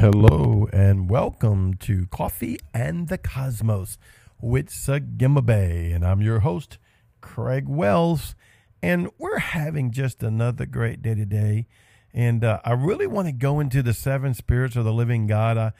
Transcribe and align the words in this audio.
Hello 0.00 0.66
and 0.72 1.10
welcome 1.10 1.74
to 1.74 2.06
Coffee 2.06 2.58
and 2.72 3.08
the 3.08 3.18
Cosmos 3.18 3.98
with 4.40 4.70
Sagima 4.70 5.44
Bay. 5.44 5.92
And 5.92 6.06
I'm 6.06 6.22
your 6.22 6.38
host, 6.38 6.78
Craig 7.20 7.68
Wells. 7.68 8.34
And 8.82 9.10
we're 9.18 9.40
having 9.40 9.90
just 9.90 10.22
another 10.22 10.64
great 10.64 11.02
day 11.02 11.14
today. 11.14 11.66
And 12.14 12.42
uh, 12.42 12.60
I 12.64 12.72
really 12.72 13.06
want 13.06 13.28
to 13.28 13.32
go 13.32 13.60
into 13.60 13.82
the 13.82 13.92
seven 13.92 14.32
spirits 14.32 14.74
of 14.74 14.86
the 14.86 14.92
living 14.94 15.26
God. 15.26 15.58
I, 15.58 15.72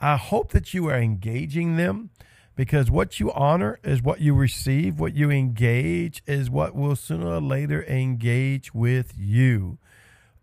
I 0.00 0.16
hope 0.16 0.52
that 0.52 0.72
you 0.72 0.86
are 0.86 0.96
engaging 0.96 1.76
them 1.76 2.08
because 2.54 2.90
what 2.90 3.20
you 3.20 3.30
honor 3.34 3.78
is 3.84 4.00
what 4.00 4.22
you 4.22 4.32
receive. 4.32 4.98
What 4.98 5.14
you 5.14 5.30
engage 5.30 6.22
is 6.26 6.48
what 6.48 6.74
will 6.74 6.96
sooner 6.96 7.26
or 7.26 7.42
later 7.42 7.84
engage 7.84 8.72
with 8.72 9.12
you. 9.18 9.76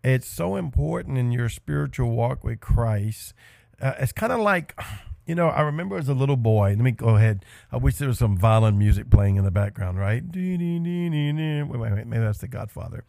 It's 0.04 0.28
so 0.28 0.56
important 0.56 1.16
in 1.16 1.32
your 1.32 1.48
spiritual 1.48 2.10
walk 2.10 2.44
with 2.44 2.60
Christ. 2.60 3.32
Uh, 3.80 3.94
it's 3.98 4.12
kind 4.12 4.32
of 4.32 4.40
like, 4.40 4.78
you 5.26 5.34
know, 5.34 5.48
I 5.48 5.62
remember 5.62 5.96
as 5.96 6.10
a 6.10 6.14
little 6.14 6.36
boy. 6.36 6.68
Let 6.68 6.78
me 6.78 6.90
go 6.90 7.16
ahead. 7.16 7.42
I 7.72 7.78
wish 7.78 7.96
there 7.96 8.08
was 8.08 8.18
some 8.18 8.36
violin 8.36 8.78
music 8.78 9.08
playing 9.08 9.36
in 9.36 9.44
the 9.44 9.50
background, 9.50 9.98
right? 9.98 10.22
Wait, 10.30 11.66
wait, 11.66 11.92
wait. 11.92 12.06
Maybe 12.06 12.22
that's 12.22 12.38
the 12.38 12.48
Godfather. 12.48 13.04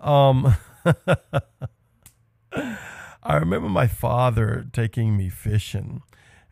Um, 0.00 0.54
I 2.52 3.36
remember 3.36 3.70
my 3.70 3.86
father 3.86 4.66
taking 4.70 5.16
me 5.16 5.30
fishing, 5.30 6.02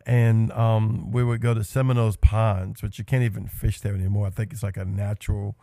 and 0.06 0.50
um, 0.52 1.12
we 1.12 1.22
would 1.22 1.42
go 1.42 1.52
to 1.52 1.62
Seminoles 1.62 2.16
Ponds, 2.16 2.82
which 2.82 2.98
you 2.98 3.04
can't 3.04 3.24
even 3.24 3.46
fish 3.46 3.80
there 3.80 3.94
anymore. 3.94 4.28
I 4.28 4.30
think 4.30 4.54
it's 4.54 4.62
like 4.62 4.78
a 4.78 4.86
natural, 4.86 5.54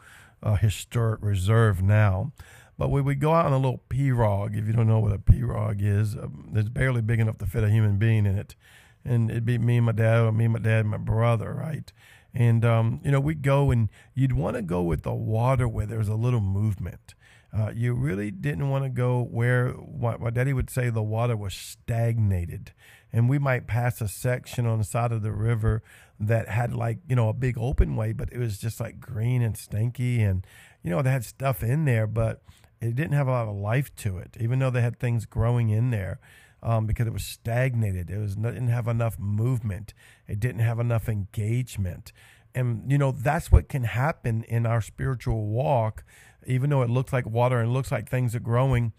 uh, 0.43 0.53
historic 0.53 1.23
reserve 1.23 1.81
now. 1.81 2.31
But 2.79 2.91
we 2.91 3.01
would 3.01 3.19
go 3.19 3.33
out 3.33 3.45
on 3.45 3.51
a 3.51 3.57
little 3.57 3.83
pirogue. 3.89 4.57
If 4.57 4.65
you 4.65 4.71
don't 4.71 4.87
know 4.87 4.99
what 4.99 5.11
a 5.11 5.19
pirogue 5.19 5.81
is, 5.81 6.15
um, 6.15 6.53
it's 6.55 6.69
barely 6.69 7.01
big 7.01 7.19
enough 7.19 7.37
to 7.39 7.45
fit 7.45 7.61
a 7.61 7.69
human 7.69 7.97
being 7.97 8.25
in 8.25 8.37
it. 8.37 8.55
And 9.03 9.29
it'd 9.29 9.45
be 9.45 9.57
me 9.57 9.77
and 9.77 9.85
my 9.85 9.91
dad, 9.91 10.21
or 10.21 10.31
me 10.31 10.45
and 10.45 10.53
my 10.53 10.59
dad 10.59 10.79
and 10.79 10.89
my 10.89 10.97
brother, 10.97 11.53
right? 11.53 11.91
And, 12.33 12.63
um, 12.63 13.01
you 13.03 13.11
know, 13.11 13.19
we'd 13.19 13.41
go 13.41 13.69
and 13.69 13.89
you'd 14.13 14.31
want 14.31 14.55
to 14.55 14.61
go 14.61 14.81
with 14.81 15.03
the 15.03 15.13
water 15.13 15.67
where 15.67 15.85
there's 15.85 16.07
a 16.07 16.15
little 16.15 16.39
movement. 16.39 17.15
Uh, 17.51 17.71
you 17.75 17.93
really 17.93 18.31
didn't 18.31 18.69
want 18.69 18.85
to 18.85 18.89
go 18.89 19.23
where 19.23 19.71
what 19.71 20.21
my 20.21 20.29
daddy 20.29 20.53
would 20.53 20.69
say 20.69 20.89
the 20.89 21.03
water 21.03 21.35
was 21.35 21.53
stagnated. 21.53 22.71
And 23.11 23.27
we 23.27 23.39
might 23.39 23.67
pass 23.67 23.99
a 23.99 24.07
section 24.07 24.65
on 24.65 24.77
the 24.77 24.85
side 24.85 25.11
of 25.11 25.21
the 25.21 25.33
river 25.33 25.83
that 26.17 26.47
had 26.47 26.73
like, 26.73 26.99
you 27.09 27.15
know, 27.17 27.27
a 27.27 27.33
big 27.33 27.57
open 27.57 27.97
way, 27.97 28.13
but 28.13 28.31
it 28.31 28.37
was 28.37 28.57
just 28.57 28.79
like 28.79 29.01
green 29.01 29.41
and 29.41 29.57
stinky. 29.57 30.21
And, 30.21 30.47
you 30.81 30.91
know, 30.91 31.01
they 31.01 31.09
had 31.11 31.25
stuff 31.25 31.61
in 31.61 31.83
there, 31.83 32.07
but 32.07 32.41
it 32.81 32.95
didn't 32.95 33.13
have 33.13 33.27
a 33.27 33.31
lot 33.31 33.47
of 33.47 33.55
life 33.55 33.93
to 33.97 34.17
it, 34.17 34.37
even 34.39 34.59
though 34.59 34.69
they 34.69 34.81
had 34.81 34.99
things 34.99 35.25
growing 35.25 35.69
in 35.69 35.91
there. 35.91 36.19
Um, 36.61 36.87
because 36.87 37.07
it 37.07 37.13
was 37.13 37.23
stagnated. 37.23 38.09
It 38.09 38.17
was 38.17 38.33
it 38.33 38.41
didn't 38.41 38.67
have 38.67 38.89
enough 38.89 39.17
movement. 39.17 39.93
It 40.27 40.41
didn't 40.41 40.59
have 40.59 40.77
enough 40.77 41.07
engagement, 41.07 42.11
and 42.53 42.91
you 42.91 42.97
know 42.97 43.13
that's 43.13 43.49
what 43.49 43.69
can 43.69 43.85
happen 43.85 44.43
in 44.43 44.65
our 44.65 44.81
spiritual 44.81 45.47
walk. 45.47 46.03
Even 46.45 46.69
though 46.69 46.81
it 46.81 46.89
looks 46.89 47.13
like 47.13 47.25
water 47.25 47.61
and 47.61 47.71
looks 47.71 47.93
like 47.93 48.09
things 48.09 48.35
are 48.35 48.41
growing, 48.41 48.91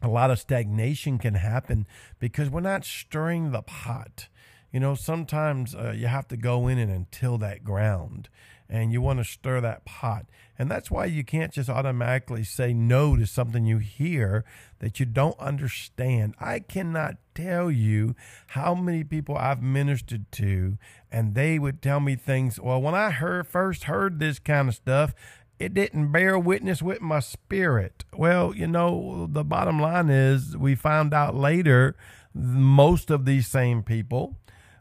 a 0.00 0.08
lot 0.08 0.30
of 0.30 0.38
stagnation 0.38 1.18
can 1.18 1.34
happen 1.34 1.86
because 2.18 2.48
we're 2.48 2.60
not 2.60 2.86
stirring 2.86 3.50
the 3.50 3.60
pot. 3.60 4.28
You 4.72 4.80
know, 4.80 4.94
sometimes 4.94 5.74
uh, 5.74 5.92
you 5.94 6.06
have 6.06 6.28
to 6.28 6.36
go 6.38 6.66
in 6.66 6.78
and 6.78 6.90
until 6.90 7.36
that 7.38 7.62
ground 7.62 8.30
and 8.70 8.92
you 8.92 9.02
want 9.02 9.18
to 9.18 9.24
stir 9.24 9.60
that 9.60 9.84
pot. 9.84 10.26
And 10.56 10.70
that's 10.70 10.90
why 10.90 11.06
you 11.06 11.24
can't 11.24 11.52
just 11.52 11.68
automatically 11.68 12.44
say 12.44 12.72
no 12.72 13.16
to 13.16 13.26
something 13.26 13.64
you 13.64 13.78
hear 13.78 14.44
that 14.78 15.00
you 15.00 15.06
don't 15.06 15.38
understand. 15.40 16.34
I 16.38 16.60
cannot 16.60 17.16
tell 17.34 17.70
you 17.70 18.14
how 18.48 18.74
many 18.74 19.02
people 19.02 19.36
I've 19.36 19.62
ministered 19.62 20.30
to, 20.32 20.78
and 21.10 21.34
they 21.34 21.58
would 21.58 21.82
tell 21.82 21.98
me 21.98 22.14
things. 22.14 22.60
Well, 22.60 22.80
when 22.80 22.94
I 22.94 23.10
heard 23.10 23.48
first 23.48 23.84
heard 23.84 24.20
this 24.20 24.38
kind 24.38 24.68
of 24.68 24.74
stuff, 24.76 25.14
it 25.58 25.74
didn't 25.74 26.12
bear 26.12 26.38
witness 26.38 26.80
with 26.80 27.00
my 27.00 27.20
spirit. 27.20 28.04
Well, 28.14 28.54
you 28.54 28.66
know, 28.66 29.28
the 29.30 29.44
bottom 29.44 29.80
line 29.80 30.08
is 30.08 30.56
we 30.56 30.74
found 30.74 31.12
out 31.12 31.34
later 31.34 31.96
most 32.32 33.10
of 33.10 33.24
these 33.24 33.46
same 33.46 33.82
people 33.82 34.36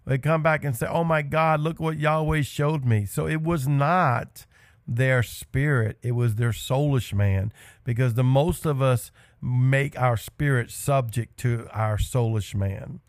they 0.09 0.18
come 0.18 0.42
back 0.42 0.66
and 0.66 0.75
say, 0.75 0.88
Oh 0.88 1.03
my 1.03 1.22
God, 1.22 1.59
look 1.59 1.80
what 1.80 2.00
Yahweh 2.00 2.42
showed 2.42 2.84
me. 2.84 3.06
So 3.06 3.28
it 3.28 3.44
was 3.44 3.68
not 3.68 4.47
their 4.88 5.22
spirit, 5.22 6.00
it 6.02 6.14
was 6.14 6.36
their 6.36 6.50
soulish 6.50 7.14
man, 7.14 7.53
because 7.84 8.16
the 8.16 8.24
most 8.24 8.66
of 8.66 8.81
us 8.81 9.12
make 9.40 9.98
our 10.00 10.18
spirit 10.18 10.72
subject 10.72 11.38
to 11.42 11.68
our 11.72 11.98
soulish 11.98 12.56
man. 12.56 13.02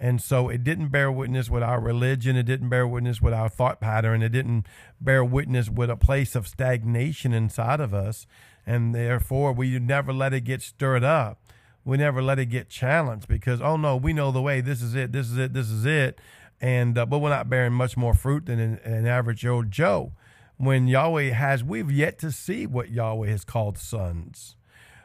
And 0.00 0.20
so 0.20 0.48
it 0.48 0.64
didn't 0.64 0.88
bear 0.88 1.12
witness 1.12 1.48
with 1.48 1.62
our 1.62 1.80
religion. 1.80 2.34
It 2.34 2.42
didn't 2.42 2.70
bear 2.70 2.88
witness 2.88 3.22
with 3.22 3.34
our 3.34 3.48
thought 3.48 3.80
pattern. 3.80 4.20
It 4.20 4.30
didn't 4.30 4.66
bear 5.00 5.24
witness 5.24 5.70
with 5.70 5.90
a 5.90 5.96
place 5.96 6.34
of 6.34 6.48
stagnation 6.48 7.32
inside 7.32 7.80
of 7.80 7.94
us. 7.94 8.26
And 8.66 8.92
therefore, 8.94 9.52
we 9.52 9.78
never 9.78 10.12
let 10.12 10.32
it 10.32 10.42
get 10.42 10.62
stirred 10.62 11.04
up. 11.04 11.40
We 11.84 11.96
never 11.96 12.20
let 12.20 12.38
it 12.38 12.46
get 12.46 12.68
challenged 12.68 13.28
because, 13.28 13.60
oh 13.60 13.76
no, 13.76 13.96
we 13.96 14.12
know 14.12 14.30
the 14.30 14.42
way. 14.42 14.60
This 14.60 14.82
is 14.82 14.94
it. 14.94 15.12
This 15.12 15.30
is 15.30 15.38
it. 15.38 15.52
This 15.52 15.70
is 15.70 15.86
it 15.86 16.18
and 16.60 16.96
uh, 16.98 17.06
but 17.06 17.18
we're 17.18 17.30
not 17.30 17.48
bearing 17.48 17.72
much 17.72 17.96
more 17.96 18.14
fruit 18.14 18.46
than 18.46 18.58
an, 18.58 18.78
an, 18.84 19.06
average 19.06 19.44
old 19.46 19.70
Joe. 19.70 20.12
When 20.56 20.88
Yahweh 20.88 21.30
has, 21.30 21.62
we've 21.62 21.90
yet 21.90 22.18
to 22.18 22.32
see 22.32 22.66
what 22.66 22.90
Yahweh 22.90 23.28
has 23.28 23.44
called 23.44 23.78
sons. 23.78 24.56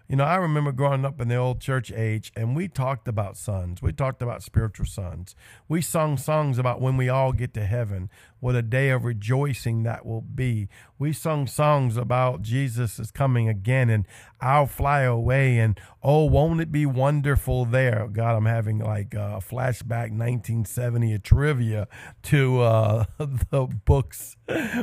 You 0.07 0.17
know, 0.17 0.25
I 0.25 0.35
remember 0.35 0.71
growing 0.71 1.05
up 1.05 1.21
in 1.21 1.27
the 1.27 1.35
old 1.35 1.61
church 1.61 1.91
age, 1.91 2.31
and 2.35 2.55
we 2.55 2.67
talked 2.67 3.07
about 3.07 3.37
sons. 3.37 3.81
We 3.81 3.93
talked 3.93 4.21
about 4.21 4.43
spiritual 4.43 4.85
sons. 4.85 5.35
We 5.69 5.81
sung 5.81 6.17
songs 6.17 6.57
about 6.57 6.81
when 6.81 6.97
we 6.97 7.07
all 7.07 7.31
get 7.31 7.53
to 7.53 7.65
heaven, 7.65 8.09
what 8.43 8.55
a 8.55 8.61
day 8.61 8.89
of 8.89 9.05
rejoicing 9.05 9.83
that 9.83 10.05
will 10.05 10.19
be. 10.19 10.67
We 10.99 11.13
sung 11.13 11.47
songs 11.47 11.95
about 11.95 12.41
Jesus 12.41 12.99
is 12.99 13.09
coming 13.09 13.47
again, 13.47 13.89
and 13.89 14.05
I'll 14.41 14.67
fly 14.67 15.03
away, 15.03 15.59
and 15.59 15.79
oh, 16.03 16.25
won't 16.25 16.59
it 16.59 16.69
be 16.69 16.85
wonderful 16.85 17.63
there? 17.63 18.09
God, 18.11 18.35
I'm 18.35 18.45
having 18.45 18.79
like 18.79 19.13
a 19.13 19.39
flashback 19.39 20.11
1970 20.11 21.17
trivia 21.19 21.87
to 22.23 22.61
uh, 22.61 23.05
the 23.17 23.67
books, 23.85 24.35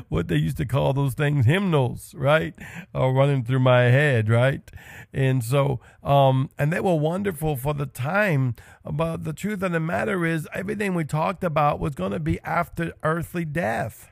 what 0.09 0.29
they 0.29 0.37
used 0.37 0.57
to 0.57 0.65
call 0.65 0.95
those 0.95 1.13
things, 1.13 1.45
hymnals, 1.45 2.15
right? 2.15 2.55
Uh, 2.95 3.09
running 3.09 3.45
through 3.45 3.61
my 3.61 3.83
head, 3.83 4.31
right? 4.31 4.71
And 5.13 5.45
so, 5.45 5.81
um, 6.03 6.49
and 6.59 6.73
they 6.73 6.81
were 6.81 6.95
wonderful 6.95 7.57
for 7.57 7.75
the 7.75 7.87
time. 7.87 8.55
But 8.91 9.25
the 9.25 9.35
truth 9.35 9.63
of 9.63 9.73
the 9.73 9.81
matter 9.81 10.25
is, 10.25 10.49
everything 10.55 10.95
we 10.95 11.05
talked 11.05 11.45
about 11.45 11.81
was 11.81 11.95
going 11.95 12.13
to 12.13 12.21
be 12.21 12.41
after 12.41 12.95
earthly 13.03 13.45
death 13.53 14.11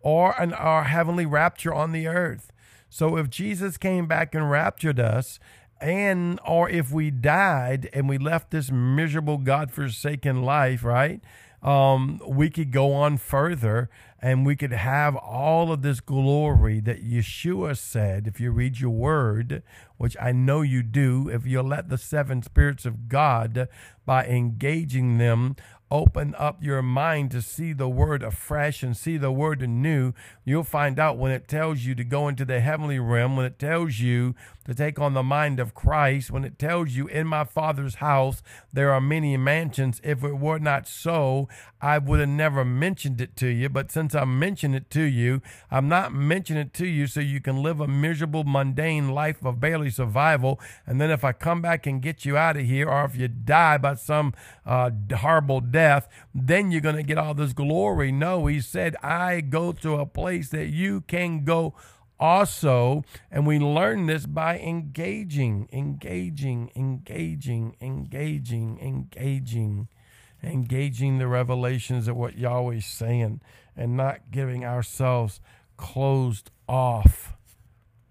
or 0.00 0.40
an, 0.40 0.52
our 0.52 0.84
heavenly 0.84 1.26
rapture 1.26 1.74
on 1.74 1.92
the 1.92 2.06
earth. 2.06 2.52
So 2.88 3.16
if 3.16 3.30
Jesus 3.30 3.76
came 3.76 4.06
back 4.06 4.34
and 4.34 4.50
raptured 4.50 4.98
us, 4.98 5.38
and 5.80 6.38
or 6.46 6.68
if 6.68 6.92
we 6.92 7.10
died 7.10 7.88
and 7.92 8.08
we 8.08 8.18
left 8.18 8.50
this 8.50 8.70
miserable 8.70 9.38
god-forsaken 9.38 10.42
life 10.42 10.84
right 10.84 11.22
um, 11.62 12.20
we 12.26 12.48
could 12.50 12.70
go 12.70 12.92
on 12.92 13.18
further 13.18 13.90
and 14.20 14.46
we 14.46 14.56
could 14.56 14.72
have 14.72 15.16
all 15.16 15.72
of 15.72 15.82
this 15.82 16.00
glory 16.00 16.80
that 16.80 17.04
Yeshua 17.04 17.76
said. 17.76 18.26
If 18.26 18.40
you 18.40 18.50
read 18.50 18.80
your 18.80 18.90
word, 18.90 19.62
which 19.96 20.16
I 20.20 20.32
know 20.32 20.62
you 20.62 20.82
do, 20.82 21.28
if 21.28 21.46
you 21.46 21.62
let 21.62 21.88
the 21.88 21.98
seven 21.98 22.42
spirits 22.42 22.86
of 22.86 23.08
God, 23.08 23.68
by 24.06 24.26
engaging 24.26 25.18
them, 25.18 25.56
open 25.90 26.34
up 26.38 26.62
your 26.62 26.82
mind 26.82 27.30
to 27.32 27.42
see 27.42 27.72
the 27.72 27.88
word 27.88 28.22
afresh 28.22 28.82
and 28.82 28.96
see 28.96 29.16
the 29.16 29.32
word 29.32 29.62
anew, 29.62 30.12
you'll 30.44 30.62
find 30.62 30.98
out 30.98 31.18
when 31.18 31.32
it 31.32 31.48
tells 31.48 31.80
you 31.80 31.94
to 31.94 32.04
go 32.04 32.28
into 32.28 32.44
the 32.44 32.60
heavenly 32.60 32.98
realm, 32.98 33.36
when 33.36 33.46
it 33.46 33.58
tells 33.58 33.98
you 33.98 34.34
to 34.66 34.74
take 34.74 35.00
on 35.00 35.14
the 35.14 35.22
mind 35.22 35.58
of 35.58 35.74
Christ, 35.74 36.30
when 36.30 36.44
it 36.44 36.58
tells 36.58 36.90
you, 36.90 37.08
In 37.08 37.26
my 37.26 37.44
Father's 37.44 37.96
house 37.96 38.42
there 38.72 38.92
are 38.92 39.00
many 39.00 39.36
mansions. 39.36 40.00
If 40.04 40.22
it 40.22 40.38
were 40.38 40.60
not 40.60 40.86
so, 40.86 41.48
I 41.82 41.98
would 41.98 42.20
have 42.20 42.28
never 42.28 42.64
mentioned 42.64 43.20
it 43.20 43.36
to 43.36 43.48
you. 43.48 43.68
But 43.68 43.90
since 43.90 44.14
I 44.14 44.24
mentioned 44.24 44.76
it 44.76 44.90
to 44.90 45.02
you, 45.02 45.42
I'm 45.70 45.88
not 45.88 46.12
mentioning 46.12 46.66
it 46.66 46.74
to 46.74 46.86
you 46.86 47.06
so 47.06 47.20
you 47.20 47.40
can 47.40 47.62
live 47.62 47.80
a 47.80 47.88
miserable, 47.88 48.44
mundane 48.44 49.08
life 49.10 49.44
of 49.44 49.60
barely 49.60 49.90
survival. 49.90 50.60
And 50.86 51.00
then 51.00 51.10
if 51.10 51.24
I 51.24 51.32
come 51.32 51.62
back 51.62 51.86
and 51.86 52.02
get 52.02 52.24
you 52.24 52.36
out 52.36 52.56
of 52.56 52.64
here, 52.64 52.88
or 52.88 53.04
if 53.04 53.16
you 53.16 53.28
die 53.28 53.78
by 53.78 53.94
some 53.94 54.34
uh, 54.66 54.90
horrible 55.16 55.60
death, 55.60 55.79
then 56.34 56.70
you're 56.70 56.80
going 56.80 56.96
to 56.96 57.02
get 57.02 57.18
all 57.18 57.34
this 57.34 57.52
glory. 57.52 58.12
No, 58.12 58.46
he 58.46 58.60
said, 58.60 58.96
I 59.02 59.40
go 59.40 59.72
to 59.72 59.96
a 59.96 60.06
place 60.06 60.50
that 60.50 60.66
you 60.66 61.02
can 61.02 61.44
go 61.44 61.74
also, 62.18 63.02
and 63.30 63.46
we 63.46 63.58
learn 63.58 64.06
this 64.06 64.26
by 64.26 64.58
engaging, 64.58 65.68
engaging, 65.72 66.70
engaging, 66.76 67.76
engaging, 67.80 68.78
engaging, 68.80 69.88
engaging 70.42 71.18
the 71.18 71.26
revelations 71.26 72.08
of 72.08 72.16
what 72.16 72.36
Yahweh's 72.36 72.84
saying 72.84 73.40
and 73.74 73.96
not 73.96 74.30
giving 74.30 74.64
ourselves 74.64 75.40
closed 75.78 76.50
off. 76.68 77.34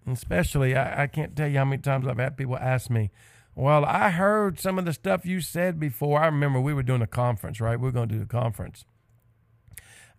Especially, 0.07 0.75
I, 0.75 1.03
I 1.03 1.07
can't 1.07 1.35
tell 1.35 1.47
you 1.47 1.59
how 1.59 1.65
many 1.65 1.81
times 1.81 2.07
I've 2.07 2.17
had 2.17 2.35
people 2.35 2.57
ask 2.57 2.89
me, 2.89 3.11
Well, 3.59 3.83
I 3.83 4.11
heard 4.11 4.57
some 4.57 4.79
of 4.79 4.85
the 4.85 4.93
stuff 4.93 5.25
you 5.25 5.41
said 5.41 5.81
before. 5.81 6.21
I 6.21 6.27
remember 6.27 6.61
we 6.61 6.73
were 6.73 6.81
doing 6.81 7.01
a 7.01 7.07
conference, 7.07 7.59
right? 7.59 7.77
We 7.77 7.87
were 7.87 7.91
going 7.91 8.07
to 8.07 8.15
do 8.15 8.21
a 8.21 8.25
conference. 8.25 8.85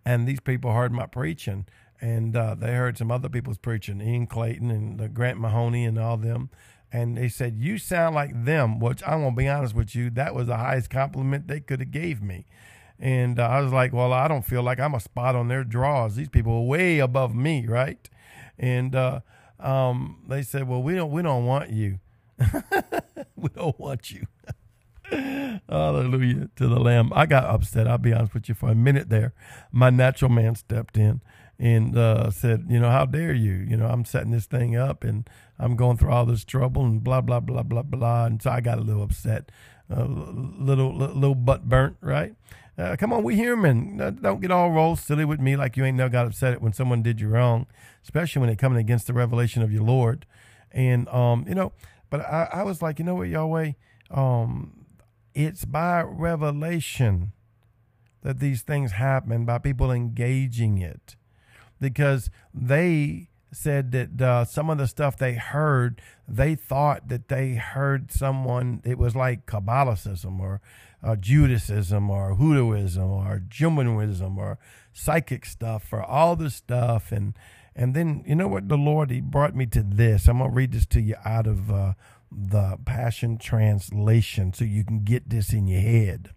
And 0.05 0.27
these 0.27 0.39
people 0.39 0.73
heard 0.73 0.91
my 0.91 1.07
preaching, 1.07 1.65
and 1.99 2.35
uh, 2.35 2.53
they 2.53 2.75
heard 2.75 2.99
some 2.99 3.09
other 3.09 3.29
people's 3.29 3.57
preaching, 3.57 3.99
Ian 3.99 4.27
Clayton 4.27 4.69
and 4.69 5.01
uh, 5.01 5.07
Grant 5.07 5.39
Mahoney 5.39 5.85
and 5.85 5.97
all 5.97 6.17
them. 6.17 6.51
And 6.91 7.17
they 7.17 7.29
said, 7.29 7.57
You 7.57 7.79
sound 7.79 8.13
like 8.13 8.45
them, 8.45 8.79
which 8.79 9.01
I'm 9.07 9.23
to 9.23 9.31
be 9.31 9.47
honest 9.47 9.73
with 9.73 9.95
you, 9.95 10.11
that 10.11 10.35
was 10.35 10.45
the 10.45 10.57
highest 10.57 10.91
compliment 10.91 11.47
they 11.47 11.61
could 11.61 11.79
have 11.79 11.89
gave 11.89 12.21
me. 12.21 12.45
And 12.99 13.39
uh, 13.39 13.47
I 13.47 13.61
was 13.61 13.73
like, 13.73 13.91
Well, 13.91 14.13
I 14.13 14.27
don't 14.27 14.45
feel 14.45 14.61
like 14.61 14.79
I'm 14.79 14.93
a 14.93 14.99
spot 14.99 15.35
on 15.35 15.47
their 15.47 15.63
draws. 15.63 16.15
These 16.15 16.29
people 16.29 16.53
are 16.53 16.61
way 16.61 16.99
above 16.99 17.33
me, 17.33 17.65
right? 17.65 18.07
And 18.59 18.93
uh, 18.95 19.21
um, 19.59 20.25
they 20.27 20.43
said, 20.43 20.67
Well, 20.67 20.83
we 20.83 20.93
don't, 20.93 21.09
we 21.09 21.23
don't 21.23 21.47
want 21.47 21.71
you. 21.71 21.97
we 23.43 23.49
don't 23.49 23.79
want 23.79 24.11
you. 24.11 24.27
Hallelujah 25.67 26.49
to 26.55 26.67
the 26.67 26.79
Lamb. 26.79 27.11
I 27.13 27.25
got 27.25 27.45
upset. 27.45 27.87
I'll 27.87 27.97
be 27.97 28.13
honest 28.13 28.33
with 28.33 28.47
you 28.47 28.55
for 28.55 28.69
a 28.69 28.75
minute 28.75 29.09
there. 29.09 29.33
My 29.71 29.89
natural 29.89 30.31
man 30.31 30.55
stepped 30.55 30.95
in 30.97 31.21
and 31.59 31.97
uh, 31.97 32.31
said, 32.31 32.65
You 32.69 32.79
know, 32.79 32.89
how 32.89 33.05
dare 33.05 33.33
you? 33.33 33.53
You 33.53 33.77
know, 33.77 33.87
I'm 33.87 34.05
setting 34.05 34.31
this 34.31 34.45
thing 34.45 34.75
up 34.75 35.03
and 35.03 35.29
I'm 35.59 35.75
going 35.75 35.97
through 35.97 36.11
all 36.11 36.25
this 36.25 36.45
trouble 36.45 36.85
and 36.85 37.03
blah, 37.03 37.21
blah, 37.21 37.39
blah, 37.39 37.63
blah, 37.63 37.83
blah. 37.83 38.25
And 38.25 38.41
so 38.41 38.51
I 38.51 38.61
got 38.61 38.77
a 38.77 38.81
little 38.81 39.03
upset, 39.03 39.51
a 39.89 40.05
little, 40.05 40.95
little 40.95 41.35
butt 41.35 41.67
burnt, 41.67 41.97
right? 41.99 42.35
Uh, 42.77 42.95
come 42.95 43.11
on, 43.11 43.23
we 43.23 43.35
human. 43.35 43.97
Don't 44.21 44.39
get 44.39 44.49
all 44.49 44.71
roll 44.71 44.95
silly 44.95 45.25
with 45.25 45.39
me 45.39 45.55
like 45.55 45.75
you 45.75 45.83
ain't 45.83 45.97
never 45.97 46.09
got 46.09 46.25
upset 46.25 46.61
when 46.61 46.73
someone 46.73 47.01
did 47.01 47.19
you 47.19 47.27
wrong, 47.27 47.67
especially 48.03 48.39
when 48.39 48.47
they're 48.47 48.55
coming 48.55 48.79
against 48.79 49.07
the 49.07 49.13
revelation 49.13 49.61
of 49.61 49.71
your 49.73 49.83
Lord. 49.83 50.25
And, 50.71 51.07
um, 51.09 51.45
you 51.47 51.53
know, 51.53 51.73
but 52.11 52.21
I, 52.21 52.49
I 52.53 52.63
was 52.63 52.83
like, 52.83 52.99
you 52.99 53.05
know 53.05 53.15
what, 53.15 53.29
Yahweh? 53.29 53.71
Um, 54.11 54.85
it's 55.33 55.65
by 55.65 56.03
revelation 56.03 57.31
that 58.21 58.39
these 58.39 58.61
things 58.61 58.91
happen, 58.91 59.45
by 59.45 59.57
people 59.57 59.91
engaging 59.91 60.77
it. 60.77 61.15
Because 61.79 62.29
they 62.53 63.29
said 63.51 63.91
that 63.93 64.21
uh, 64.21 64.45
some 64.45 64.69
of 64.69 64.77
the 64.77 64.87
stuff 64.87 65.17
they 65.17 65.33
heard, 65.33 66.01
they 66.27 66.53
thought 66.53 67.07
that 67.07 67.29
they 67.29 67.55
heard 67.55 68.11
someone, 68.11 68.81
it 68.83 68.99
was 68.99 69.15
like 69.15 69.47
Kabbalicism 69.47 70.39
or 70.39 70.61
uh, 71.01 71.15
Judaism 71.15 72.11
or 72.11 72.35
Hoodooism 72.35 73.09
or 73.09 73.41
Jumanism 73.47 74.37
or 74.37 74.59
psychic 74.93 75.45
stuff 75.45 75.91
or 75.91 76.03
all 76.03 76.35
this 76.35 76.55
stuff. 76.55 77.11
And, 77.11 77.33
and 77.75 77.93
then, 77.93 78.23
you 78.27 78.35
know 78.35 78.47
what, 78.47 78.67
the 78.67 78.77
Lord, 78.77 79.11
He 79.11 79.21
brought 79.21 79.55
me 79.55 79.65
to 79.67 79.83
this. 79.83 80.27
I'm 80.27 80.39
going 80.39 80.49
to 80.49 80.55
read 80.55 80.71
this 80.71 80.85
to 80.87 81.01
you 81.01 81.15
out 81.23 81.47
of 81.47 81.71
uh, 81.71 81.93
the 82.31 82.77
Passion 82.85 83.37
Translation 83.37 84.53
so 84.53 84.65
you 84.65 84.83
can 84.83 85.03
get 85.03 85.29
this 85.29 85.53
in 85.53 85.67
your 85.67 85.81
head. 85.81 86.31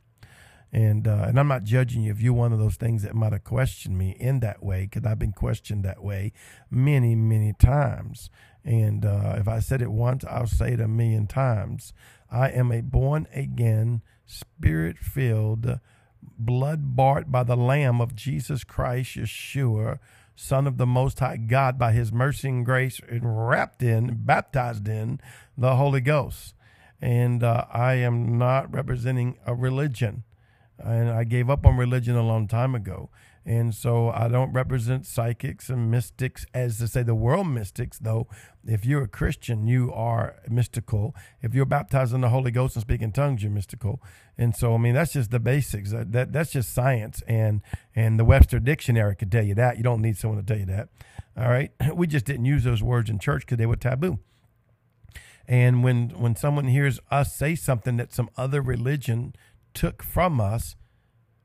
And 0.73 1.07
uh, 1.07 1.27
and 1.29 1.39
I'm 1.39 1.47
not 1.47 1.63
judging 1.63 2.03
you 2.03 2.11
if 2.11 2.21
you're 2.21 2.33
one 2.33 2.53
of 2.53 2.59
those 2.59 2.75
things 2.75 3.05
that 3.05 3.15
might 3.15 3.33
have 3.33 3.45
questioned 3.45 3.97
me 3.97 4.17
in 4.19 4.41
that 4.41 4.61
way, 4.61 4.89
because 4.91 5.07
I've 5.07 5.21
been 5.21 5.31
questioned 5.31 5.85
that 5.85 6.03
way 6.03 6.33
many, 6.69 7.15
many 7.15 7.53
times. 7.53 8.29
And 8.65 9.05
uh, 9.05 9.37
if 9.39 9.47
I 9.47 9.61
said 9.61 9.83
it 9.83 9.93
once, 9.93 10.25
I'll 10.25 10.49
say 10.49 10.73
it 10.73 10.81
a 10.81 10.89
million 10.89 11.29
times. 11.29 11.93
I 12.29 12.49
am 12.49 12.73
a 12.73 12.81
born 12.81 13.29
again, 13.33 14.03
spirit 14.27 14.99
filled, 14.99 15.79
blood 16.37 16.97
bought 16.97 17.31
by 17.31 17.45
the 17.45 17.57
Lamb 17.57 18.01
of 18.01 18.17
Jesus 18.17 18.65
Christ, 18.65 19.17
Yeshua, 19.17 20.01
Son 20.35 20.67
of 20.67 20.77
the 20.79 20.87
Most 20.87 21.21
High 21.21 21.37
God, 21.37 21.79
by 21.79 21.93
his 21.93 22.13
mercy 22.13 22.49
and 22.49 22.65
grace, 22.65 23.01
wrapped 23.09 23.83
in, 23.83 24.25
baptized 24.25 24.89
in 24.89 25.21
the 25.57 25.77
Holy 25.77 26.01
Ghost. 26.01 26.55
And 27.01 27.43
uh, 27.43 27.67
I 27.71 27.95
am 27.95 28.39
not 28.39 28.73
representing 28.73 29.39
a 29.47 29.55
religion. 29.55 30.25
And 30.79 31.11
I 31.11 31.25
gave 31.25 31.49
up 31.49 31.65
on 31.67 31.77
religion 31.77 32.17
a 32.17 32.27
long 32.27 32.49
time 32.49 32.75
ago. 32.75 33.11
And 33.47 33.75
so 33.75 34.09
I 34.09 34.29
don't 34.29 34.53
represent 34.53 35.05
psychics 35.05 35.69
and 35.69 35.91
mystics 35.91 36.47
as 36.55 36.79
to 36.79 36.89
say 36.89 37.03
the 37.03 37.15
world 37.15 37.47
mystics, 37.49 37.99
though. 37.99 38.27
If 38.67 38.87
you're 38.87 39.03
a 39.03 39.09
Christian, 39.09 39.67
you 39.67 39.93
are 39.93 40.37
mystical. 40.49 41.15
If 41.43 41.55
you're 41.55 41.67
baptized 41.67 42.15
in 42.15 42.23
the 42.23 42.31
Holy 42.31 42.51
Ghost 42.51 42.75
and 42.75 42.81
speak 42.81 43.03
in 43.03 43.13
tongues, 43.13 43.43
you're 43.43 43.53
mystical. 43.53 44.03
And 44.39 44.57
so, 44.57 44.75
I 44.75 44.79
mean, 44.79 44.95
that's 44.95 45.13
just 45.13 45.31
the 45.31 45.41
basics. 45.41 45.91
That, 45.91 46.13
that 46.13 46.33
That's 46.33 46.53
just 46.53 46.73
science. 46.73 47.23
And, 47.29 47.61
and 47.95 48.19
the 48.19 48.25
Webster 48.25 48.59
Dictionary 48.59 49.15
could 49.15 49.31
tell 49.31 49.45
you 49.45 49.55
that. 49.57 49.77
You 49.77 49.83
don't 49.83 50.01
need 50.01 50.17
someone 50.17 50.43
to 50.43 50.47
tell 50.47 50.59
you 50.59 50.67
that. 50.67 50.89
All 51.37 51.49
right. 51.49 51.71
We 51.95 52.07
just 52.07 52.25
didn't 52.25 52.47
use 52.47 52.65
those 52.65 52.83
words 52.83 53.11
in 53.11 53.19
church 53.19 53.43
because 53.43 53.59
they 53.59 53.67
were 53.67 53.77
taboo. 53.77 54.21
And 55.47 55.85
when, 55.85 56.09
when 56.11 56.35
someone 56.35 56.69
hears 56.69 56.99
us 57.11 57.37
say 57.37 57.55
something 57.55 57.99
that 57.99 58.15
some 58.15 58.31
other 58.39 58.63
religion 58.63 59.35
took 59.75 60.03
from 60.03 60.41
us, 60.41 60.77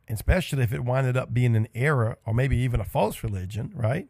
especially 0.09 0.63
if 0.63 0.73
it 0.73 0.83
winded 0.83 1.17
up 1.17 1.33
being 1.33 1.55
an 1.55 1.67
error 1.75 2.17
or 2.25 2.33
maybe 2.33 2.57
even 2.57 2.79
a 2.79 2.85
false 2.85 3.23
religion, 3.23 3.71
right? 3.75 4.07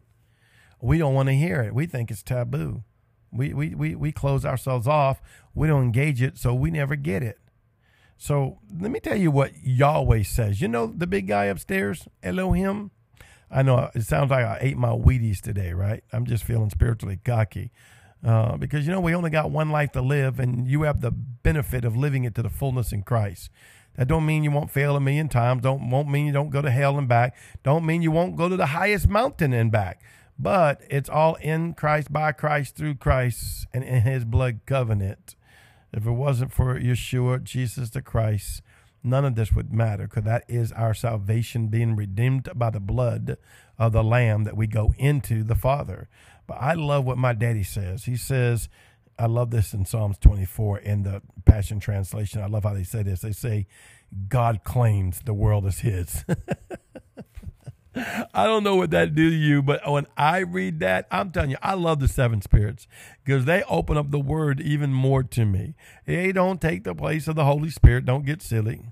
We 0.80 0.98
don't 0.98 1.14
want 1.14 1.28
to 1.28 1.34
hear 1.34 1.60
it. 1.60 1.74
We 1.74 1.86
think 1.86 2.10
it's 2.10 2.22
taboo. 2.22 2.84
We, 3.32 3.52
we, 3.52 3.74
we, 3.74 3.94
we 3.94 4.12
close 4.12 4.44
ourselves 4.44 4.88
off. 4.88 5.20
We 5.54 5.68
don't 5.68 5.84
engage 5.84 6.22
it, 6.22 6.38
so 6.38 6.54
we 6.54 6.70
never 6.70 6.96
get 6.96 7.22
it. 7.22 7.38
So 8.16 8.58
let 8.78 8.90
me 8.90 9.00
tell 9.00 9.16
you 9.16 9.30
what 9.30 9.52
Yahweh 9.62 10.24
says. 10.24 10.60
You 10.60 10.68
know 10.68 10.86
the 10.86 11.06
big 11.06 11.26
guy 11.26 11.46
upstairs, 11.46 12.08
Elohim? 12.22 12.90
I 13.50 13.62
know 13.62 13.90
it 13.94 14.02
sounds 14.02 14.30
like 14.30 14.44
I 14.44 14.58
ate 14.60 14.76
my 14.76 14.90
Wheaties 14.90 15.40
today, 15.40 15.72
right? 15.72 16.04
I'm 16.12 16.26
just 16.26 16.44
feeling 16.44 16.70
spiritually 16.70 17.18
cocky. 17.24 17.72
Uh, 18.22 18.58
because 18.58 18.86
you 18.86 18.92
know 18.92 19.00
we 19.00 19.14
only 19.14 19.30
got 19.30 19.50
one 19.50 19.70
life 19.70 19.92
to 19.92 20.02
live, 20.02 20.38
and 20.38 20.68
you 20.68 20.82
have 20.82 21.00
the 21.00 21.10
benefit 21.10 21.84
of 21.84 21.96
living 21.96 22.24
it 22.24 22.34
to 22.34 22.42
the 22.42 22.50
fullness 22.50 22.92
in 22.92 23.02
Christ. 23.02 23.48
That 23.96 24.08
don't 24.08 24.26
mean 24.26 24.44
you 24.44 24.50
won't 24.50 24.70
fail 24.70 24.96
a 24.96 25.00
million 25.00 25.28
times. 25.28 25.62
Don't 25.62 25.90
won't 25.90 26.08
mean 26.08 26.26
you 26.26 26.32
don't 26.32 26.50
go 26.50 26.62
to 26.62 26.70
hell 26.70 26.98
and 26.98 27.08
back. 27.08 27.36
Don't 27.62 27.84
mean 27.84 28.02
you 28.02 28.10
won't 28.10 28.36
go 28.36 28.48
to 28.48 28.56
the 28.56 28.66
highest 28.66 29.08
mountain 29.08 29.52
and 29.52 29.70
back. 29.70 30.00
But 30.38 30.80
it's 30.88 31.10
all 31.10 31.34
in 31.34 31.74
Christ, 31.74 32.10
by 32.12 32.32
Christ, 32.32 32.76
through 32.76 32.94
Christ, 32.94 33.66
and 33.74 33.84
in 33.84 34.02
His 34.02 34.24
blood 34.24 34.60
covenant. 34.64 35.36
If 35.92 36.06
it 36.06 36.12
wasn't 36.12 36.52
for 36.52 36.80
Yeshua, 36.80 37.42
Jesus 37.42 37.90
the 37.90 38.00
Christ, 38.00 38.62
none 39.02 39.24
of 39.26 39.34
this 39.34 39.52
would 39.52 39.72
matter, 39.72 40.04
because 40.04 40.24
that 40.24 40.44
is 40.48 40.72
our 40.72 40.94
salvation, 40.94 41.68
being 41.68 41.94
redeemed 41.94 42.48
by 42.54 42.70
the 42.70 42.80
blood 42.80 43.36
of 43.78 43.92
the 43.92 44.04
Lamb 44.04 44.44
that 44.44 44.56
we 44.56 44.66
go 44.66 44.94
into 44.96 45.42
the 45.42 45.54
Father. 45.54 46.08
But 46.46 46.58
I 46.60 46.74
love 46.74 47.04
what 47.04 47.18
my 47.18 47.32
daddy 47.32 47.62
says. 47.62 48.04
He 48.04 48.16
says 48.16 48.68
I 49.20 49.26
love 49.26 49.50
this 49.50 49.74
in 49.74 49.84
Psalms 49.84 50.16
24 50.16 50.78
in 50.78 51.02
the 51.02 51.20
Passion 51.44 51.78
Translation. 51.78 52.40
I 52.40 52.46
love 52.46 52.64
how 52.64 52.72
they 52.72 52.84
say 52.84 53.02
this. 53.02 53.20
They 53.20 53.32
say, 53.32 53.66
God 54.28 54.64
claims 54.64 55.20
the 55.20 55.34
world 55.34 55.66
is 55.66 55.80
his. 55.80 56.24
I 57.94 58.46
don't 58.46 58.64
know 58.64 58.76
what 58.76 58.92
that 58.92 59.14
do 59.14 59.28
to 59.28 59.36
you, 59.36 59.60
but 59.60 59.86
when 59.86 60.06
I 60.16 60.38
read 60.38 60.80
that, 60.80 61.06
I'm 61.10 61.32
telling 61.32 61.50
you, 61.50 61.58
I 61.60 61.74
love 61.74 62.00
the 62.00 62.08
seven 62.08 62.40
spirits 62.40 62.88
because 63.22 63.44
they 63.44 63.62
open 63.64 63.98
up 63.98 64.10
the 64.10 64.18
word 64.18 64.58
even 64.58 64.90
more 64.90 65.22
to 65.22 65.44
me. 65.44 65.74
They 66.06 66.32
don't 66.32 66.58
take 66.58 66.84
the 66.84 66.94
place 66.94 67.28
of 67.28 67.36
the 67.36 67.44
Holy 67.44 67.68
Spirit. 67.68 68.06
Don't 68.06 68.24
get 68.24 68.40
silly. 68.40 68.86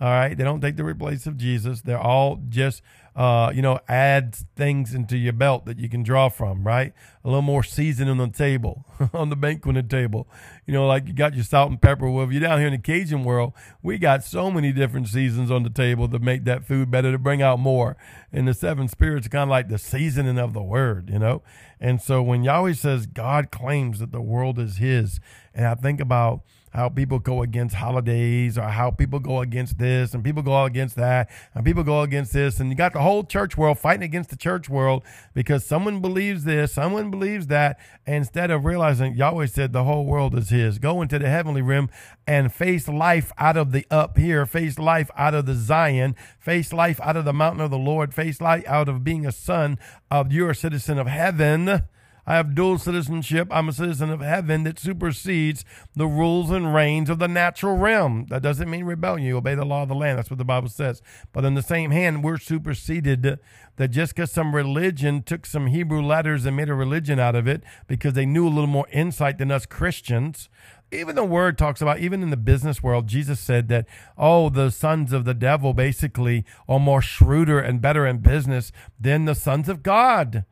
All 0.00 0.08
right. 0.08 0.36
They 0.36 0.44
don't 0.44 0.60
take 0.60 0.76
the 0.76 0.94
place 0.94 1.26
of 1.26 1.36
Jesus. 1.36 1.82
They're 1.82 1.98
all 1.98 2.40
just 2.48 2.82
uh, 3.16 3.50
you 3.54 3.60
know, 3.60 3.78
add 3.88 4.34
things 4.56 4.94
into 4.94 5.16
your 5.16 5.32
belt 5.32 5.66
that 5.66 5.78
you 5.78 5.88
can 5.88 6.02
draw 6.02 6.28
from, 6.28 6.64
right? 6.64 6.92
A 7.24 7.28
little 7.28 7.42
more 7.42 7.62
seasoning 7.62 8.20
on 8.20 8.30
the 8.30 8.36
table, 8.36 8.86
on 9.12 9.30
the 9.30 9.36
banquet 9.36 9.90
table. 9.90 10.28
You 10.64 10.74
know, 10.74 10.86
like 10.86 11.06
you 11.06 11.12
got 11.12 11.34
your 11.34 11.44
salt 11.44 11.70
and 11.70 11.82
pepper. 11.82 12.08
Well, 12.08 12.24
if 12.24 12.32
you're 12.32 12.40
down 12.40 12.58
here 12.58 12.68
in 12.68 12.72
the 12.72 12.78
Cajun 12.78 13.24
world, 13.24 13.52
we 13.82 13.98
got 13.98 14.22
so 14.22 14.50
many 14.50 14.72
different 14.72 15.08
seasons 15.08 15.50
on 15.50 15.64
the 15.64 15.70
table 15.70 16.08
to 16.08 16.18
make 16.18 16.44
that 16.44 16.64
food 16.64 16.90
better, 16.90 17.10
to 17.10 17.18
bring 17.18 17.42
out 17.42 17.58
more. 17.58 17.96
And 18.32 18.46
the 18.46 18.54
seven 18.54 18.86
spirits 18.86 19.26
are 19.26 19.30
kind 19.30 19.42
of 19.44 19.50
like 19.50 19.68
the 19.68 19.78
seasoning 19.78 20.38
of 20.38 20.54
the 20.54 20.62
word, 20.62 21.10
you 21.10 21.18
know? 21.18 21.42
And 21.80 22.00
so 22.00 22.22
when 22.22 22.44
Yahweh 22.44 22.74
says 22.74 23.06
God 23.06 23.50
claims 23.50 23.98
that 23.98 24.12
the 24.12 24.22
world 24.22 24.58
is 24.58 24.76
his, 24.76 25.18
and 25.52 25.66
I 25.66 25.74
think 25.74 26.00
about, 26.00 26.42
how 26.70 26.88
people 26.88 27.18
go 27.18 27.42
against 27.42 27.74
holidays 27.74 28.56
or 28.56 28.62
how 28.62 28.90
people 28.90 29.18
go 29.18 29.40
against 29.40 29.78
this 29.78 30.14
and 30.14 30.24
people 30.24 30.42
go 30.42 30.64
against 30.64 30.96
that 30.96 31.28
and 31.54 31.64
people 31.64 31.82
go 31.82 32.02
against 32.02 32.32
this. 32.32 32.60
And 32.60 32.70
you 32.70 32.76
got 32.76 32.92
the 32.92 33.00
whole 33.00 33.24
church 33.24 33.56
world 33.56 33.78
fighting 33.78 34.04
against 34.04 34.30
the 34.30 34.36
church 34.36 34.68
world 34.68 35.02
because 35.34 35.64
someone 35.64 36.00
believes 36.00 36.44
this, 36.44 36.72
someone 36.72 37.10
believes 37.10 37.48
that. 37.48 37.78
instead 38.06 38.50
of 38.50 38.64
realizing 38.64 39.14
Yahweh 39.14 39.46
said 39.46 39.72
the 39.72 39.84
whole 39.84 40.04
world 40.04 40.36
is 40.36 40.50
his, 40.50 40.78
go 40.78 41.02
into 41.02 41.18
the 41.18 41.28
heavenly 41.28 41.62
realm 41.62 41.90
and 42.26 42.52
face 42.52 42.88
life 42.88 43.32
out 43.38 43.56
of 43.56 43.72
the 43.72 43.86
up 43.90 44.16
here, 44.16 44.46
face 44.46 44.78
life 44.78 45.10
out 45.16 45.34
of 45.34 45.46
the 45.46 45.54
Zion, 45.54 46.14
face 46.38 46.72
life 46.72 47.00
out 47.00 47.16
of 47.16 47.24
the 47.24 47.32
mountain 47.32 47.60
of 47.60 47.70
the 47.70 47.78
Lord, 47.78 48.14
face 48.14 48.40
life 48.40 48.64
out 48.66 48.88
of 48.88 49.04
being 49.04 49.26
a 49.26 49.32
son 49.32 49.78
of 50.10 50.32
you're 50.32 50.54
citizen 50.54 50.98
of 50.98 51.06
heaven 51.06 51.82
I 52.30 52.36
have 52.36 52.54
dual 52.54 52.78
citizenship. 52.78 53.48
I'm 53.50 53.68
a 53.68 53.72
citizen 53.72 54.08
of 54.08 54.20
heaven 54.20 54.62
that 54.62 54.78
supersedes 54.78 55.64
the 55.96 56.06
rules 56.06 56.52
and 56.52 56.72
reigns 56.72 57.10
of 57.10 57.18
the 57.18 57.26
natural 57.26 57.76
realm. 57.76 58.26
That 58.28 58.40
doesn't 58.40 58.70
mean 58.70 58.84
rebellion. 58.84 59.26
You 59.26 59.38
obey 59.38 59.56
the 59.56 59.64
law 59.64 59.82
of 59.82 59.88
the 59.88 59.96
land. 59.96 60.16
That's 60.16 60.30
what 60.30 60.38
the 60.38 60.44
Bible 60.44 60.68
says. 60.68 61.02
But 61.32 61.44
in 61.44 61.54
the 61.54 61.60
same 61.60 61.90
hand, 61.90 62.22
we're 62.22 62.38
superseded 62.38 63.40
that 63.78 63.88
just 63.88 64.14
because 64.14 64.30
some 64.30 64.54
religion 64.54 65.24
took 65.24 65.44
some 65.44 65.66
Hebrew 65.66 66.00
letters 66.00 66.46
and 66.46 66.56
made 66.56 66.68
a 66.68 66.74
religion 66.74 67.18
out 67.18 67.34
of 67.34 67.48
it 67.48 67.64
because 67.88 68.12
they 68.12 68.26
knew 68.26 68.46
a 68.46 68.48
little 68.48 68.68
more 68.68 68.86
insight 68.92 69.38
than 69.38 69.50
us 69.50 69.66
Christians, 69.66 70.48
even 70.92 71.16
the 71.16 71.24
word 71.24 71.58
talks 71.58 71.82
about, 71.82 71.98
even 71.98 72.22
in 72.22 72.30
the 72.30 72.36
business 72.36 72.80
world, 72.80 73.08
Jesus 73.08 73.40
said 73.40 73.66
that, 73.70 73.86
oh, 74.16 74.50
the 74.50 74.70
sons 74.70 75.12
of 75.12 75.24
the 75.24 75.34
devil 75.34 75.74
basically 75.74 76.44
are 76.68 76.78
more 76.78 77.02
shrewder 77.02 77.58
and 77.58 77.82
better 77.82 78.06
in 78.06 78.18
business 78.18 78.70
than 79.00 79.24
the 79.24 79.34
sons 79.34 79.68
of 79.68 79.82
God. 79.82 80.44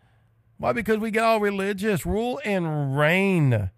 Why? 0.58 0.72
Because 0.72 0.98
we 0.98 1.10
get 1.10 1.22
all 1.22 1.40
religious. 1.40 2.04
Rule 2.04 2.40
and 2.44 2.98
reign. 2.98 3.70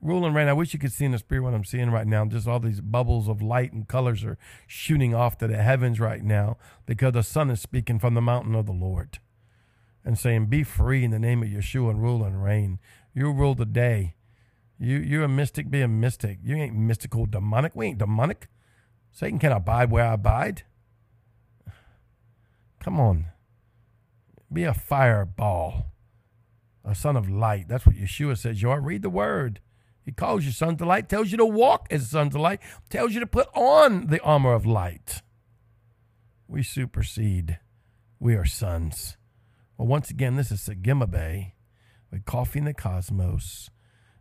Rule 0.00 0.24
and 0.24 0.34
reign. 0.34 0.46
I 0.46 0.52
wish 0.52 0.72
you 0.72 0.78
could 0.78 0.92
see 0.92 1.04
in 1.04 1.12
the 1.12 1.18
spirit 1.18 1.42
what 1.42 1.54
I'm 1.54 1.64
seeing 1.64 1.90
right 1.90 2.06
now. 2.06 2.24
Just 2.24 2.46
all 2.46 2.60
these 2.60 2.80
bubbles 2.80 3.28
of 3.28 3.42
light 3.42 3.72
and 3.72 3.88
colors 3.88 4.24
are 4.24 4.38
shooting 4.66 5.14
off 5.14 5.36
to 5.38 5.48
the 5.48 5.56
heavens 5.56 5.98
right 5.98 6.22
now 6.22 6.56
because 6.86 7.12
the 7.12 7.24
sun 7.24 7.50
is 7.50 7.60
speaking 7.60 7.98
from 7.98 8.14
the 8.14 8.20
mountain 8.20 8.54
of 8.54 8.66
the 8.66 8.72
Lord 8.72 9.18
and 10.04 10.16
saying, 10.16 10.46
Be 10.46 10.62
free 10.62 11.04
in 11.04 11.10
the 11.10 11.18
name 11.18 11.42
of 11.42 11.48
Yeshua 11.48 11.90
and 11.90 12.02
rule 12.02 12.22
and 12.22 12.42
reign. 12.42 12.78
You 13.12 13.32
rule 13.32 13.56
the 13.56 13.66
day. 13.66 14.14
You 14.78 14.98
you're 14.98 15.24
a 15.24 15.28
mystic, 15.28 15.70
be 15.70 15.80
a 15.80 15.88
mystic. 15.88 16.38
You 16.44 16.54
ain't 16.54 16.76
mystical 16.76 17.26
demonic. 17.26 17.74
We 17.74 17.86
ain't 17.86 17.98
demonic. 17.98 18.46
Satan 19.10 19.40
can't 19.40 19.54
abide 19.54 19.90
where 19.90 20.04
I 20.04 20.14
abide. 20.14 20.62
Come 22.78 23.00
on. 23.00 23.26
Be 24.52 24.62
a 24.62 24.72
fireball. 24.72 25.86
A 26.88 26.94
son 26.94 27.16
of 27.16 27.28
light. 27.28 27.68
That's 27.68 27.86
what 27.86 27.96
Yeshua 27.96 28.38
says. 28.38 28.62
You 28.62 28.70
are. 28.70 28.80
Read 28.80 29.02
the 29.02 29.10
word. 29.10 29.60
He 30.02 30.12
calls 30.12 30.46
you 30.46 30.52
sons 30.52 30.80
of 30.80 30.88
light, 30.88 31.08
tells 31.08 31.30
you 31.30 31.36
to 31.36 31.44
walk 31.44 31.86
as 31.90 32.08
sons 32.08 32.34
of 32.34 32.40
light, 32.40 32.60
tells 32.88 33.12
you 33.12 33.20
to 33.20 33.26
put 33.26 33.48
on 33.54 34.06
the 34.06 34.20
armor 34.22 34.54
of 34.54 34.64
light. 34.64 35.20
We 36.46 36.62
supersede. 36.62 37.58
We 38.18 38.34
are 38.34 38.46
sons. 38.46 39.18
Well, 39.76 39.86
once 39.86 40.10
again, 40.10 40.36
this 40.36 40.50
is 40.50 40.60
Sagima 40.62 41.10
Bay 41.10 41.56
with 42.10 42.24
Coffee 42.24 42.60
in 42.60 42.64
the 42.64 42.72
Cosmos 42.72 43.68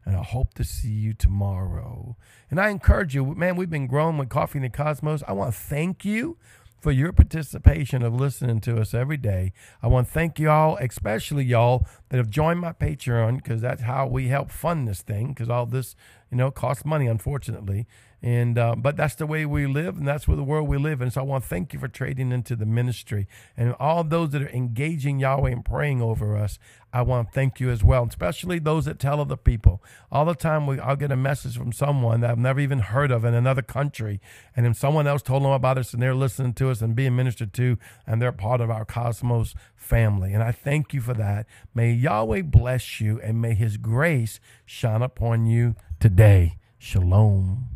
and 0.08 0.16
I 0.16 0.24
hope 0.24 0.54
to 0.54 0.64
see 0.64 0.88
you 0.88 1.14
tomorrow. 1.14 2.16
And 2.50 2.62
I 2.62 2.70
encourage 2.70 3.14
you, 3.14 3.36
man, 3.36 3.58
we've 3.58 3.70
been 3.70 3.88
growing 3.88 4.18
with 4.18 4.30
Coffee 4.30 4.60
in 4.60 4.64
the 4.64 4.70
Cosmos. 4.70 5.22
I 5.28 5.34
want 5.34 5.54
to 5.54 5.60
thank 5.60 6.06
you 6.06 6.38
for 6.88 6.94
your 6.94 7.12
participation 7.12 8.02
of 8.02 8.14
listening 8.14 8.62
to 8.62 8.80
us 8.80 8.94
every 8.94 9.18
day. 9.18 9.52
I 9.84 9.88
want 9.88 10.08
to 10.08 10.14
thank 10.14 10.40
y'all, 10.40 10.78
especially 10.78 11.44
y'all 11.44 11.86
that 12.08 12.16
have 12.16 12.30
joined 12.30 12.62
my 12.62 12.72
Patreon, 12.72 13.44
because 13.44 13.60
that's 13.60 13.82
how 13.82 14.08
we 14.08 14.30
help 14.30 14.52
fund 14.52 14.88
this 14.88 15.02
thing, 15.02 15.34
because 15.34 15.50
all 15.50 15.66
this, 15.66 15.98
you 16.32 16.38
know, 16.38 16.50
costs 16.50 16.86
money, 16.86 17.08
unfortunately. 17.08 17.88
And 18.22 18.58
uh, 18.58 18.76
but 18.76 18.98
that's 18.98 19.14
the 19.14 19.28
way 19.28 19.46
we 19.46 19.68
live, 19.68 19.98
and 19.98 20.08
that's 20.08 20.28
where 20.28 20.36
the 20.36 20.44
world 20.44 20.68
we 20.68 20.78
live 20.78 21.02
in. 21.02 21.12
So 21.12 21.22
I 21.22 21.24
want 21.24 21.44
to 21.44 21.50
thank 21.50 21.72
you 21.72 21.80
for 21.80 21.88
trading 21.88 22.32
into 22.32 22.56
the 22.56 22.66
ministry 22.66 23.28
and 23.56 23.76
all 23.80 24.04
those 24.04 24.32
that 24.32 24.42
are 24.42 24.50
engaging 24.50 25.20
Yahweh 25.20 25.52
and 25.52 25.64
praying 25.64 26.02
over 26.02 26.36
us. 26.36 26.58
I 26.92 27.04
want 27.04 27.28
to 27.28 27.34
thank 27.34 27.60
you 27.60 27.70
as 27.70 27.84
well, 27.84 28.08
especially 28.08 28.58
those 28.58 28.86
that 28.86 28.98
tell 28.98 29.22
other 29.22 29.36
people. 29.36 29.84
All 30.12 30.26
the 30.26 30.34
time, 30.34 30.66
we 30.66 30.80
I'll 30.80 30.96
get 30.96 31.12
a 31.12 31.16
message 31.16 31.56
from 31.58 31.72
someone 31.72 32.22
that 32.22 32.32
I've 32.32 32.40
never 32.40 32.60
even 32.60 32.80
heard 32.80 33.12
of 33.12 33.24
in 33.24 33.36
another 33.36 33.62
country, 33.62 34.20
and 34.56 34.66
then 34.66 34.74
someone 34.74 35.06
else 35.06 35.22
told 35.22 35.44
them 35.44 35.52
about 35.52 35.78
us, 35.78 35.94
and 35.94 36.02
they're 36.02 36.16
listening 36.16 36.54
to 36.56 36.72
us 36.72 36.82
and 36.82 36.96
being 36.96 37.16
ministered 37.16 37.54
to, 37.54 37.78
and 38.08 38.20
they're 38.20 38.32
part 38.32 38.62
of 38.62 38.72
our 38.72 38.84
Cosmos 38.84 39.54
family. 39.76 40.34
And 40.34 40.42
I 40.42 40.52
thank 40.52 40.92
you 40.92 41.02
for 41.02 41.14
that. 41.14 41.46
May 41.76 41.92
Yahweh 41.92 42.42
bless 42.42 43.00
you, 43.00 43.22
and 43.22 43.40
may 43.40 43.54
His 43.54 43.78
grace 43.78 44.40
shine 44.66 45.04
upon 45.04 45.46
you 45.46 45.76
today. 46.00 46.58
Shalom. 46.80 47.68